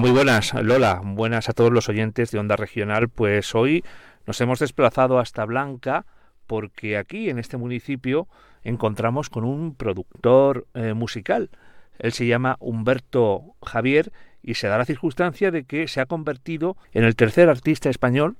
Muy 0.00 0.10
buenas, 0.10 0.52
Lola. 0.54 1.00
Buenas 1.04 1.48
a 1.48 1.52
todos 1.52 1.72
los 1.72 1.88
oyentes 1.88 2.32
de 2.32 2.38
Onda 2.38 2.56
Regional. 2.56 3.08
Pues 3.08 3.54
hoy 3.54 3.84
nos 4.26 4.40
hemos 4.40 4.58
desplazado 4.58 5.20
hasta 5.20 5.44
Blanca 5.44 6.04
porque 6.48 6.96
aquí 6.96 7.30
en 7.30 7.38
este 7.38 7.56
municipio 7.56 8.26
encontramos 8.64 9.30
con 9.30 9.44
un 9.44 9.74
productor 9.74 10.66
eh, 10.74 10.94
musical. 10.94 11.50
Él 11.98 12.12
se 12.12 12.26
llama 12.26 12.56
Humberto 12.58 13.54
Javier 13.62 14.12
y 14.42 14.54
se 14.54 14.66
da 14.66 14.78
la 14.78 14.84
circunstancia 14.84 15.52
de 15.52 15.64
que 15.64 15.86
se 15.86 16.00
ha 16.00 16.06
convertido 16.06 16.76
en 16.92 17.04
el 17.04 17.14
tercer 17.14 17.48
artista 17.48 17.88
español 17.88 18.36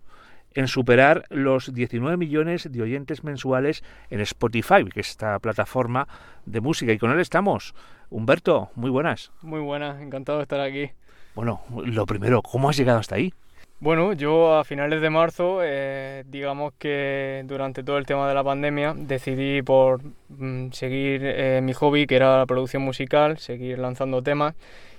en 0.55 0.67
superar 0.67 1.25
los 1.31 1.73
19 1.73 2.17
millones 2.17 2.69
de 2.71 2.83
oyentes 2.83 3.23
mensuales 3.23 3.85
en 4.11 4.21
Spotify, 4.21 4.85
que 4.93 5.01
es 5.01 5.11
esta 5.11 5.39
plataforma 5.39 6.09
de 6.47 6.61
música. 6.61 6.93
Y 6.93 6.99
con 6.99 7.13
él 7.13 7.21
estamos. 7.21 7.75
Humberto, 8.11 8.71
muy 8.75 8.91
buenas. 8.91 9.31
Muy 9.41 9.61
buenas, 9.61 10.03
encantado 10.03 10.39
de 10.39 10.43
estar 10.43 10.61
aquí. 10.61 10.91
Bueno, 11.35 11.63
lo 11.85 12.07
primero, 12.07 12.43
¿cómo 12.43 12.69
has 12.69 12.77
llegado 12.77 12.99
hasta 12.99 13.17
ahí? 13.17 13.33
Bueno, 13.81 14.13
yo 14.13 14.55
a 14.57 14.65
finales 14.65 15.03
de 15.03 15.11
marzo, 15.11 15.59
eh, 15.63 16.25
digamos 16.29 16.73
que 16.79 17.43
durante 17.47 17.83
todo 17.83 17.99
el 17.99 18.07
tema 18.07 18.29
de 18.29 18.35
la 18.35 18.45
pandemia, 18.45 18.95
decidí 18.97 19.63
por 19.63 20.01
mm, 20.29 20.71
seguir 20.71 21.21
eh, 21.25 21.61
mi 21.63 21.73
hobby, 21.73 22.07
que 22.07 22.17
era 22.17 22.39
la 22.39 22.47
producción 22.47 22.83
musical, 22.83 23.39
seguir 23.39 23.79
lanzando 23.79 24.23
temas. 24.23 24.55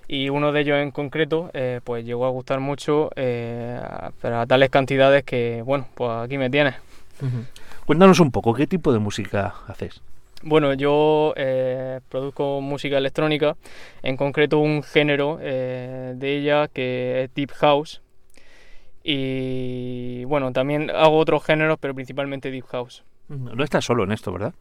Y 0.08 0.30
uno 0.30 0.52
de 0.52 0.62
ellos 0.62 0.78
en 0.78 0.92
concreto 0.92 1.50
eh, 1.54 1.80
pues 1.84 2.06
llegó 2.06 2.26
a 2.26 2.30
gustar 2.30 2.60
mucho 2.60 3.10
eh, 3.16 3.82
pero 4.22 4.40
a 4.40 4.46
tales 4.46 4.70
cantidades 4.70 5.24
que 5.24 5.64
bueno 5.66 5.88
pues 5.96 6.12
aquí 6.12 6.38
me 6.38 6.50
tienes 6.52 6.76
cuéntanos 7.88 8.20
un 8.20 8.30
poco 8.30 8.54
qué 8.54 8.68
tipo 8.68 8.94
de 8.94 9.00
música 9.00 9.56
haces 9.68 10.02
bueno 10.44 10.74
yo 10.74 11.34
eh, 11.36 12.02
produzco 12.10 12.62
música 12.62 12.98
electrónica 12.98 13.56
en 14.04 14.18
concreto 14.18 14.60
un 14.60 14.84
género 14.84 15.38
de 15.38 16.18
ella 16.22 16.68
que 16.68 17.24
es 17.24 17.34
deep 17.34 17.52
house. 17.52 18.02
Y 19.04 20.24
bueno 20.26 20.52
también 20.52 20.90
hago 20.90 21.18
otros 21.18 21.44
géneros 21.44 21.78
pero 21.80 21.94
principalmente 21.94 22.52
deep 22.52 22.66
house. 22.66 23.04
No 23.28 23.64
estás 23.64 23.86
solo 23.86 24.04
en 24.04 24.12
esto 24.12 24.32
verdad 24.32 24.54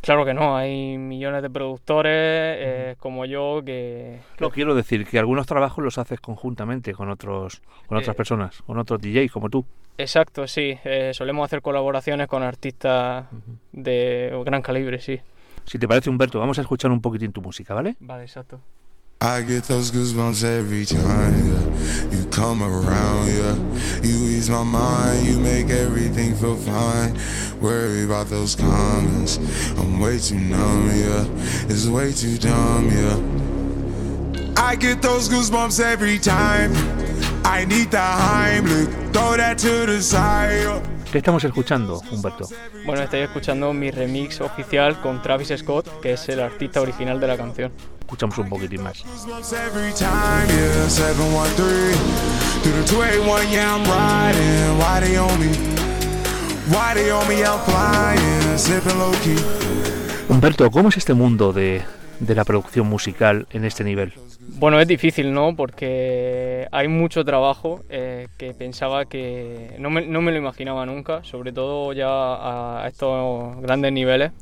Claro 0.00 0.24
que 0.24 0.32
no, 0.32 0.56
hay 0.56 0.96
millones 0.96 1.42
de 1.42 1.50
productores 1.50 2.12
eh, 2.14 2.96
como 2.98 3.24
yo 3.24 3.62
que... 3.64 4.20
No 4.38 4.50
quiero 4.50 4.74
decir 4.74 5.06
que 5.06 5.18
algunos 5.18 5.46
trabajos 5.46 5.82
los 5.82 5.98
haces 5.98 6.20
conjuntamente 6.20 6.92
con 6.94 7.10
otros 7.10 7.60
con 7.86 7.98
otras 7.98 8.14
eh, 8.14 8.16
personas, 8.16 8.62
con 8.62 8.78
otros 8.78 9.00
DJs 9.00 9.32
como 9.32 9.50
tú. 9.50 9.64
Exacto, 9.98 10.46
sí. 10.46 10.78
Eh, 10.84 11.10
solemos 11.12 11.44
hacer 11.44 11.60
colaboraciones 11.60 12.28
con 12.28 12.44
artistas 12.44 13.26
de 13.72 14.40
gran 14.44 14.62
calibre, 14.62 15.00
sí. 15.00 15.20
Si 15.64 15.78
te 15.78 15.88
parece, 15.88 16.08
Humberto, 16.08 16.38
vamos 16.38 16.58
a 16.58 16.62
escuchar 16.62 16.90
un 16.90 17.02
poquitín 17.02 17.32
tu 17.32 17.42
música, 17.42 17.74
¿vale? 17.74 17.96
Vale, 18.00 18.22
exacto. 18.22 18.60
I 19.20 19.42
get 19.42 19.64
those 19.64 19.90
goosebumps 19.90 20.44
every 20.44 20.86
time 20.86 21.02
yeah. 21.50 22.16
you 22.16 22.24
come 22.30 22.62
around, 22.62 23.26
yeah. 23.26 23.56
You 24.00 24.14
ease 24.28 24.48
my 24.48 24.62
mind, 24.62 25.26
you 25.26 25.40
make 25.40 25.70
everything 25.70 26.36
feel 26.36 26.54
fine. 26.54 27.18
Worry 27.60 28.04
about 28.04 28.28
those 28.28 28.54
comments, 28.54 29.38
I'm 29.76 29.98
way 29.98 30.18
too 30.18 30.38
numb, 30.38 30.90
yeah. 30.90 31.26
It's 31.68 31.86
way 31.86 32.12
too 32.12 32.38
dumb, 32.38 32.88
yeah. 32.90 33.18
I 34.56 34.76
get 34.76 35.02
those 35.02 35.28
goosebumps 35.28 35.80
every 35.80 36.18
time. 36.18 36.72
I 37.44 37.64
need 37.64 37.90
the 37.90 37.98
Heimlich, 37.98 39.12
throw 39.12 39.36
that 39.36 39.58
to 39.58 39.86
the 39.86 40.00
side. 40.00 40.82
¿Qué 41.10 41.18
estamos 41.18 41.42
escuchando, 41.42 42.00
Humberto? 42.12 42.48
Bueno, 42.84 43.02
estoy 43.02 43.20
escuchando 43.20 43.72
mi 43.72 43.90
remix 43.90 44.40
oficial 44.40 45.00
con 45.00 45.20
Travis 45.22 45.52
Scott, 45.56 46.00
que 46.00 46.12
es 46.12 46.28
el 46.28 46.40
artista 46.40 46.80
original 46.80 47.18
de 47.18 47.26
la 47.26 47.36
canción 47.36 47.72
escuchamos 48.08 48.38
un 48.38 48.48
poquitín 48.48 48.82
más. 48.82 49.04
Humberto, 60.28 60.70
¿cómo 60.70 60.90
es 60.90 60.96
este 60.96 61.14
mundo 61.14 61.52
de, 61.52 61.82
de 62.20 62.34
la 62.34 62.44
producción 62.44 62.86
musical 62.86 63.46
en 63.52 63.64
este 63.64 63.84
nivel? 63.84 64.12
Bueno, 64.40 64.80
es 64.80 64.88
difícil, 64.88 65.32
¿no? 65.32 65.56
Porque 65.56 66.66
hay 66.70 66.88
mucho 66.88 67.24
trabajo 67.24 67.84
eh, 67.88 68.28
que 68.36 68.54
pensaba 68.54 69.06
que 69.06 69.74
no 69.78 69.90
me, 69.90 70.06
no 70.06 70.20
me, 70.20 70.32
lo 70.32 70.38
imaginaba 70.38 70.84
nunca, 70.86 71.24
sobre 71.24 71.52
todo 71.52 71.92
ya 71.92 72.06
a 72.06 72.86
estos 72.88 73.60
grandes 73.62 73.92
niveles 73.92 74.32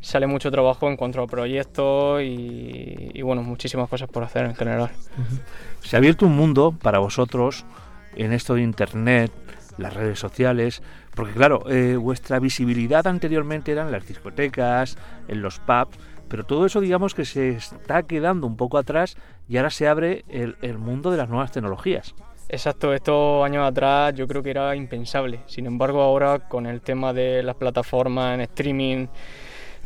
sale 0.00 0.26
mucho 0.26 0.50
trabajo 0.50 0.88
en 0.88 0.96
cuanto 0.96 1.22
a 1.22 1.26
proyectos 1.26 2.22
y, 2.22 3.20
bueno, 3.22 3.42
muchísimas 3.42 3.88
cosas 3.88 4.08
por 4.08 4.22
hacer 4.22 4.46
en 4.46 4.54
general. 4.54 4.90
Se 5.82 5.96
ha 5.96 5.98
abierto 5.98 6.26
un 6.26 6.36
mundo 6.36 6.72
para 6.72 6.98
vosotros 6.98 7.64
en 8.16 8.32
esto 8.32 8.54
de 8.54 8.62
Internet, 8.62 9.30
las 9.80 9.94
redes 9.94 10.18
sociales, 10.18 10.82
porque 11.14 11.32
claro, 11.32 11.64
eh, 11.70 11.96
vuestra 11.96 12.38
visibilidad 12.38 13.06
anteriormente 13.06 13.72
era 13.72 13.82
en 13.82 13.92
las 13.92 14.06
discotecas, 14.06 14.96
en 15.28 15.42
los 15.42 15.58
pubs, 15.60 15.98
pero 16.28 16.44
todo 16.44 16.66
eso 16.66 16.80
digamos 16.80 17.14
que 17.14 17.24
se 17.24 17.50
está 17.50 18.04
quedando 18.04 18.46
un 18.46 18.56
poco 18.56 18.78
atrás 18.78 19.16
y 19.48 19.56
ahora 19.56 19.70
se 19.70 19.88
abre 19.88 20.24
el, 20.28 20.78
mundo 20.78 21.10
de 21.10 21.16
las 21.16 21.28
nuevas 21.28 21.50
tecnologías. 21.50 22.14
Exacto, 22.48 22.94
estos 22.94 23.44
años 23.44 23.68
atrás 23.68 24.14
yo 24.14 24.26
creo 24.28 24.42
que 24.42 24.50
era 24.50 24.74
impensable. 24.76 25.40
Sin 25.46 25.66
embargo, 25.66 26.02
ahora 26.02 26.48
con 26.48 26.66
el 26.66 26.80
tema 26.80 27.12
de 27.12 27.42
las 27.42 27.56
plataformas 27.56 28.34
en 28.34 28.42
streaming, 28.42 29.06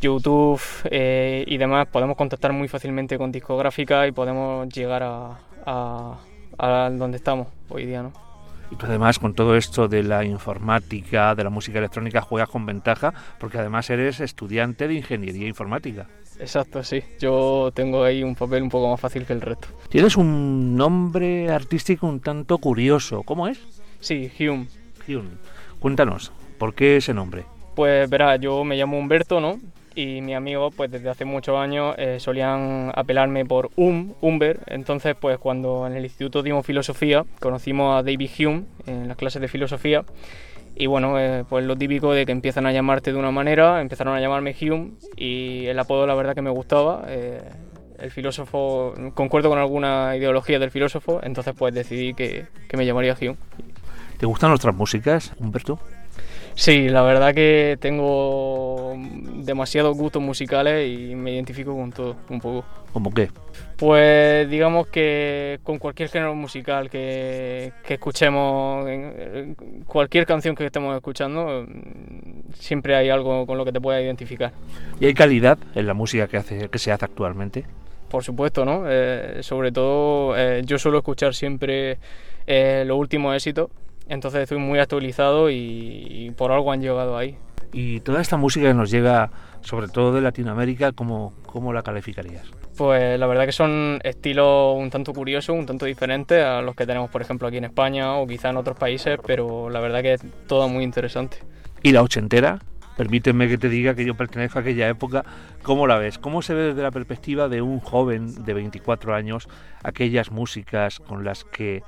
YouTube 0.01 0.61
eh, 0.85 1.43
y 1.47 1.57
demás, 1.57 1.87
podemos 1.87 2.15
contactar 2.15 2.53
muy 2.53 2.67
fácilmente 2.67 3.17
con 3.17 3.31
discográficas 3.31 4.07
y 4.07 4.11
podemos 4.11 4.67
llegar 4.69 5.03
a, 5.03 5.39
a, 5.65 6.89
donde 6.91 7.17
estamos 7.17 7.47
hoy 7.69 7.85
día. 7.85 8.03
¿no? 8.03 8.24
Y 8.71 8.75
tú 8.75 8.85
además 8.85 9.19
con 9.19 9.33
todo 9.33 9.55
esto 9.55 9.87
de 9.87 10.03
la 10.03 10.23
informática, 10.23 11.35
de 11.35 11.43
la 11.43 11.49
música 11.49 11.79
electrónica, 11.79 12.21
juegas 12.21 12.49
con 12.49 12.65
ventaja 12.65 13.13
porque 13.39 13.57
además 13.57 13.89
eres 13.89 14.19
estudiante 14.19 14.87
de 14.87 14.95
ingeniería 14.95 15.47
informática. 15.47 16.07
Exacto, 16.39 16.83
sí. 16.83 17.03
Yo 17.19 17.71
tengo 17.73 18.03
ahí 18.03 18.23
un 18.23 18.35
papel 18.35 18.63
un 18.63 18.69
poco 18.69 18.89
más 18.89 18.99
fácil 18.99 19.25
que 19.25 19.33
el 19.33 19.41
resto. 19.41 19.67
Tienes 19.89 20.17
un 20.17 20.75
nombre 20.75 21.49
artístico 21.49 22.07
un 22.07 22.19
tanto 22.19 22.57
curioso. 22.57 23.23
¿Cómo 23.23 23.47
es? 23.47 23.59
Sí, 23.99 24.31
Hume. 24.39 24.67
Hume. 25.07 25.29
Cuéntanos, 25.79 26.31
¿por 26.57 26.73
qué 26.73 26.97
ese 26.97 27.13
nombre? 27.13 27.45
Pues 27.75 28.09
verá, 28.09 28.37
yo 28.37 28.63
me 28.63 28.75
llamo 28.75 28.97
Humberto, 28.97 29.39
¿no? 29.39 29.59
Y 29.95 30.21
mi 30.21 30.35
amigo 30.35 30.71
pues 30.71 30.91
desde 30.91 31.09
hace 31.09 31.25
muchos 31.25 31.57
años 31.57 31.95
eh, 31.97 32.19
solían 32.19 32.91
apelarme 32.93 33.45
por 33.45 33.71
Um, 33.75 34.13
Humber, 34.21 34.59
entonces 34.67 35.15
pues 35.19 35.39
cuando 35.39 35.87
en 35.87 35.93
el 35.93 36.03
instituto 36.03 36.43
dimos 36.43 36.65
filosofía 36.65 37.25
conocimos 37.39 37.97
a 37.97 38.03
David 38.03 38.29
Hume 38.37 38.63
en 38.85 39.07
las 39.07 39.17
clases 39.17 39.41
de 39.41 39.47
filosofía 39.47 40.03
y 40.75 40.87
bueno, 40.87 41.17
eh, 41.17 41.45
pues 41.47 41.65
lo 41.65 41.77
típico 41.77 42.11
de 42.13 42.25
que 42.25 42.33
empiezan 42.33 42.65
a 42.65 42.73
llamarte 42.73 43.13
de 43.13 43.17
una 43.17 43.31
manera, 43.31 43.79
empezaron 43.79 44.13
a 44.13 44.19
llamarme 44.19 44.53
Hume 44.59 44.91
y 45.15 45.67
el 45.67 45.79
apodo 45.79 46.05
la 46.05 46.15
verdad 46.15 46.35
que 46.35 46.41
me 46.41 46.49
gustaba, 46.49 47.05
eh, 47.07 47.41
el 47.97 48.11
filósofo, 48.11 48.93
concuerdo 49.13 49.47
con 49.47 49.57
alguna 49.57 50.17
ideología 50.17 50.59
del 50.59 50.71
filósofo, 50.71 51.21
entonces 51.23 51.53
pues 51.57 51.73
decidí 51.73 52.13
que, 52.13 52.47
que 52.67 52.75
me 52.75 52.85
llamaría 52.85 53.15
Hume. 53.19 53.37
¿Te 54.17 54.25
gustan 54.25 54.49
nuestras 54.49 54.75
músicas, 54.75 55.33
Humberto? 55.39 55.79
Sí, 56.55 56.87
la 56.87 57.01
verdad 57.01 57.33
que 57.33 57.77
tengo 57.79 58.74
demasiados 59.43 59.95
gustos 59.97 60.21
musicales 60.21 60.87
y 60.87 61.15
me 61.15 61.33
identifico 61.33 61.75
con 61.75 61.91
todo, 61.91 62.15
un 62.29 62.39
poco. 62.39 62.65
¿Cómo 62.93 63.13
qué? 63.13 63.29
Pues 63.77 64.49
digamos 64.49 64.87
que 64.87 65.59
con 65.63 65.79
cualquier 65.79 66.09
género 66.09 66.35
musical 66.35 66.89
que, 66.89 67.73
escuchemos, 67.87 68.87
cualquier 69.85 70.25
canción 70.25 70.55
que 70.55 70.65
estemos 70.65 70.95
escuchando, 70.95 71.65
siempre 72.53 72.95
hay 72.95 73.09
algo 73.09 73.45
con 73.45 73.57
lo 73.57 73.65
que 73.65 73.71
te 73.71 73.81
pueda 73.81 74.01
identificar. 74.01 74.53
¿Y 74.99 75.05
hay 75.05 75.13
calidad 75.13 75.57
en 75.73 75.87
la 75.87 75.93
música 75.93 76.27
que, 76.27 76.37
hace, 76.37 76.69
que 76.69 76.79
se 76.79 76.91
hace 76.91 77.05
actualmente? 77.05 77.65
Por 78.09 78.23
supuesto, 78.23 78.65
¿no? 78.65 78.83
Eh, 78.87 79.39
sobre 79.41 79.71
todo 79.71 80.37
eh, 80.37 80.61
yo 80.65 80.77
suelo 80.77 80.99
escuchar 80.99 81.33
siempre 81.33 81.97
eh, 82.47 82.83
los 82.85 82.97
últimos 82.97 83.35
éxitos 83.35 83.69
entonces 84.07 84.41
estoy 84.41 84.59
muy 84.59 84.79
actualizado 84.79 85.49
y, 85.49 86.31
por 86.37 86.51
algo 86.51 86.71
han 86.71 86.81
llegado 86.81 87.17
ahí. 87.17 87.37
Y 87.77 87.99
toda 87.99 88.21
esta 88.21 88.37
música 88.37 88.67
que 88.67 88.73
nos 88.73 88.89
llega, 88.89 89.29
sobre 89.59 89.89
todo 89.89 90.13
de 90.13 90.21
Latinoamérica, 90.21 90.93
¿cómo, 90.93 91.33
cómo 91.45 91.73
la 91.73 91.83
calificarías? 91.83 92.49
Pues 92.77 93.19
la 93.19 93.27
verdad 93.27 93.45
que 93.45 93.51
son 93.51 93.99
estilos 94.01 94.77
un 94.77 94.89
tanto 94.89 95.11
curiosos, 95.11 95.53
un 95.53 95.65
tanto 95.65 95.85
diferentes 95.85 96.41
a 96.41 96.61
los 96.61 96.73
que 96.73 96.85
tenemos, 96.85 97.09
por 97.09 97.21
ejemplo, 97.21 97.49
aquí 97.49 97.57
en 97.57 97.65
España 97.65 98.15
o 98.15 98.25
quizá 98.25 98.51
en 98.51 98.55
otros 98.55 98.77
países, 98.77 99.19
pero 99.27 99.69
la 99.69 99.81
verdad 99.81 100.01
que 100.01 100.13
es 100.13 100.21
todo 100.47 100.69
muy 100.69 100.85
interesante. 100.85 101.39
¿Y 101.83 101.91
la 101.91 102.01
ochentera? 102.01 102.59
Permíteme 102.95 103.49
que 103.49 103.57
te 103.57 103.67
diga 103.67 103.93
que 103.93 104.05
yo 104.05 104.15
pertenezco 104.15 104.59
a 104.59 104.61
aquella 104.61 104.87
época. 104.87 105.25
¿Cómo 105.61 105.85
la 105.85 105.97
ves? 105.97 106.17
¿Cómo 106.17 106.41
se 106.41 106.53
ve 106.53 106.61
desde 106.67 106.81
la 106.81 106.91
perspectiva 106.91 107.49
de 107.49 107.61
un 107.61 107.81
joven 107.81 108.45
de 108.45 108.53
24 108.53 109.13
años 109.13 109.49
aquellas 109.83 110.31
músicas 110.31 111.01
con 111.01 111.25
las 111.25 111.43
que 111.43 111.83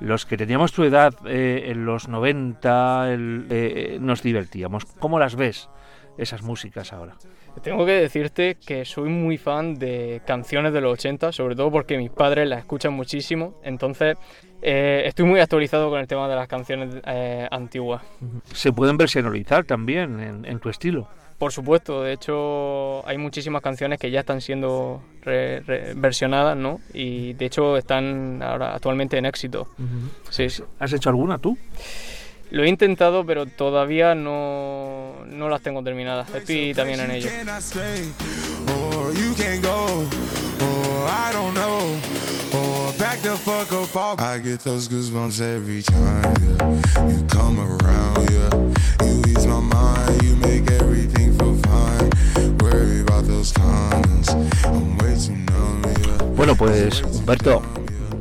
los 0.00 0.26
que 0.26 0.36
teníamos 0.36 0.72
tu 0.72 0.84
edad 0.84 1.14
eh, 1.26 1.64
en 1.66 1.84
los 1.84 2.08
90 2.08 3.06
eh, 3.08 3.98
nos 4.00 4.22
divertíamos. 4.22 4.84
¿Cómo 4.84 5.18
las 5.18 5.36
ves 5.36 5.68
esas 6.18 6.42
músicas 6.42 6.92
ahora? 6.92 7.16
Tengo 7.62 7.86
que 7.86 7.92
decirte 7.92 8.56
que 8.56 8.84
soy 8.84 9.08
muy 9.08 9.38
fan 9.38 9.74
de 9.74 10.22
canciones 10.26 10.72
de 10.72 10.80
los 10.80 10.94
80, 10.94 11.30
sobre 11.30 11.54
todo 11.54 11.70
porque 11.70 11.96
mis 11.96 12.10
padres 12.10 12.48
las 12.48 12.60
escuchan 12.60 12.92
muchísimo, 12.92 13.54
entonces 13.62 14.16
eh, 14.60 15.02
estoy 15.06 15.24
muy 15.24 15.38
actualizado 15.38 15.88
con 15.88 16.00
el 16.00 16.08
tema 16.08 16.28
de 16.28 16.34
las 16.34 16.48
canciones 16.48 16.96
antiguas. 17.50 18.02
Se 18.52 18.72
pueden 18.72 18.96
versionalizar 18.96 19.64
también 19.64 20.18
en, 20.20 20.44
en 20.44 20.58
tu 20.58 20.68
estilo. 20.68 21.08
Por 21.38 21.52
supuesto, 21.52 22.02
de 22.02 22.12
hecho 22.12 23.06
hay 23.06 23.18
muchísimas 23.18 23.60
canciones 23.60 23.98
que 23.98 24.10
ya 24.10 24.20
están 24.20 24.40
siendo 24.40 25.02
re- 25.22 25.60
re- 25.60 25.94
versionadas, 25.94 26.56
¿no? 26.56 26.80
Y 26.94 27.32
de 27.34 27.46
hecho 27.46 27.76
están 27.76 28.40
ahora 28.42 28.74
actualmente 28.74 29.18
en 29.18 29.26
éxito. 29.26 29.68
Sí, 30.30 30.48
sí. 30.48 30.62
¿Has 30.78 30.92
hecho 30.92 31.08
alguna 31.10 31.38
tú? 31.38 31.58
Lo 32.50 32.62
he 32.62 32.68
intentado, 32.68 33.26
pero 33.26 33.46
todavía 33.46 34.14
no, 34.14 35.14
no 35.26 35.48
las 35.48 35.60
tengo 35.60 35.82
terminadas. 35.82 36.28
Estoy 36.34 36.72
también 36.74 37.00
en 37.00 37.10
ello. 37.10 37.28
Pues 57.00 57.16
Humberto, 57.16 57.60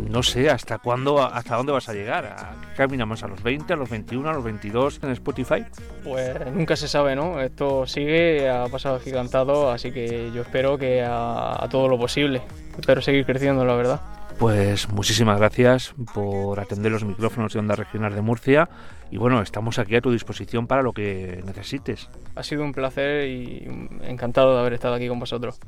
no 0.09 0.23
sé 0.23 0.49
hasta 0.49 0.79
cuándo, 0.79 1.21
hasta 1.21 1.57
dónde 1.57 1.71
vas 1.71 1.89
a 1.89 1.93
llegar. 1.93 2.25
¿A 2.25 2.55
qué 2.71 2.77
caminamos? 2.77 3.21
¿A 3.21 3.27
los 3.27 3.43
20, 3.43 3.71
a 3.71 3.75
los 3.75 3.87
21, 3.87 4.27
a 4.27 4.33
los 4.33 4.43
22 4.43 4.99
en 5.03 5.11
Spotify? 5.11 5.63
Pues 6.03 6.51
nunca 6.51 6.75
se 6.75 6.87
sabe, 6.87 7.15
¿no? 7.15 7.39
Esto 7.39 7.85
sigue 7.85 8.49
a 8.49 8.65
pasado 8.65 8.99
gigantado, 8.99 9.69
así 9.69 9.91
que 9.91 10.31
yo 10.33 10.41
espero 10.41 10.79
que 10.79 11.03
a, 11.03 11.63
a 11.63 11.69
todo 11.69 11.87
lo 11.87 11.99
posible. 11.99 12.41
Espero 12.79 12.99
seguir 13.03 13.27
creciendo, 13.27 13.63
la 13.63 13.75
verdad. 13.75 14.01
Pues 14.37 14.89
muchísimas 14.89 15.37
gracias 15.37 15.93
por 16.13 16.59
atender 16.59 16.91
los 16.91 17.05
micrófonos 17.05 17.53
de 17.53 17.59
Onda 17.59 17.75
Regional 17.75 18.13
de 18.13 18.21
Murcia 18.21 18.69
y 19.11 19.17
bueno, 19.17 19.41
estamos 19.41 19.79
aquí 19.79 19.95
a 19.95 20.01
tu 20.01 20.11
disposición 20.11 20.67
para 20.67 20.81
lo 20.81 20.91
que 20.91 21.41
necesites. 21.45 22.09
Ha 22.35 22.43
sido 22.43 22.63
un 22.63 22.73
placer 22.73 23.27
y 23.29 23.67
encantado 24.01 24.53
de 24.53 24.59
haber 24.59 24.73
estado 24.73 24.95
aquí 24.95 25.07
con 25.07 25.19
vosotros. 25.19 25.59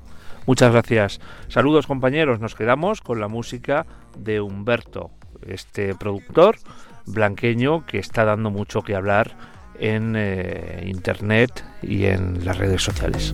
Muchas 0.45 0.71
gracias. 0.71 1.21
Saludos 1.47 1.87
compañeros, 1.87 2.39
nos 2.39 2.55
quedamos 2.55 3.01
con 3.01 3.19
la 3.19 3.27
música 3.27 3.85
de 4.17 4.41
Humberto, 4.41 5.11
este 5.45 5.95
productor 5.95 6.57
blanqueño 7.05 7.85
que 7.85 7.99
está 7.99 8.25
dando 8.25 8.49
mucho 8.49 8.81
que 8.81 8.95
hablar 8.95 9.35
en 9.79 10.15
eh, 10.15 10.83
internet 10.87 11.63
y 11.81 12.05
en 12.05 12.45
las 12.45 12.57
redes 12.57 12.81
sociales. 12.81 13.33